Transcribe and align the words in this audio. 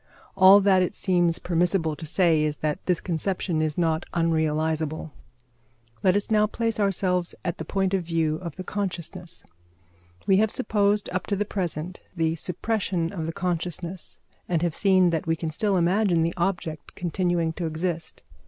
All 0.35 0.61
that 0.61 0.81
it 0.81 0.95
seems 0.95 1.37
permissible 1.37 1.95
to 1.95 2.07
say 2.07 2.41
is 2.41 2.57
that 2.65 2.83
this 2.87 2.99
conception 2.99 3.61
is 3.61 3.77
not 3.77 4.03
unrealisable. 4.15 5.11
Let 6.01 6.15
us 6.15 6.31
now 6.31 6.47
place 6.47 6.79
ourselves 6.79 7.35
at 7.45 7.59
the 7.59 7.65
point 7.65 7.93
of 7.93 8.01
view 8.01 8.37
of 8.37 8.55
the 8.55 8.63
consciousness. 8.63 9.45
We 10.25 10.37
have 10.37 10.49
supposed 10.49 11.07
up 11.11 11.27
to 11.27 11.35
the 11.35 11.45
present 11.45 12.01
the 12.15 12.33
suppression 12.33 13.13
of 13.13 13.27
the 13.27 13.31
consciousness, 13.31 14.19
and 14.49 14.63
have 14.63 14.73
seen 14.73 15.11
that 15.11 15.27
we 15.27 15.35
can 15.35 15.51
still 15.51 15.77
imagine 15.77 16.23
the 16.23 16.33
object 16.35 16.95
continuing 16.95 17.53
to 17.53 17.67
exist. 17.67 18.23